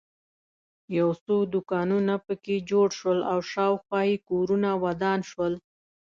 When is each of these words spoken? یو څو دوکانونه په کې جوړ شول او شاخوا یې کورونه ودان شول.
یو 0.97 1.09
څو 1.25 1.35
دوکانونه 1.53 2.13
په 2.25 2.33
کې 2.43 2.55
جوړ 2.69 2.87
شول 2.99 3.19
او 3.31 3.39
شاخوا 3.51 4.01
یې 4.09 4.17
کورونه 4.29 4.69
ودان 4.83 5.19
شول. 5.29 5.53